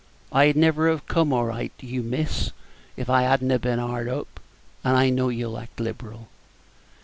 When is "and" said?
4.83-4.97